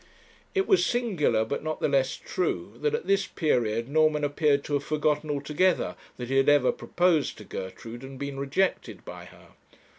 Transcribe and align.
It 0.55 0.67
was 0.67 0.83
singular, 0.83 1.45
but 1.45 1.63
not 1.63 1.79
the 1.79 1.87
less 1.87 2.17
true, 2.17 2.73
that 2.77 2.95
at 2.95 3.05
this 3.05 3.27
period 3.27 3.87
Norman 3.87 4.23
appeared 4.23 4.63
to 4.63 4.73
have 4.73 4.83
forgotten 4.83 5.29
altogether 5.29 5.95
that 6.17 6.27
he 6.29 6.37
had 6.37 6.49
ever 6.49 6.71
proposed 6.71 7.37
to 7.37 7.43
Gertrude, 7.43 8.01
and 8.01 8.17
been 8.17 8.39
rejected 8.39 9.05
by 9.05 9.25
her. 9.25 9.49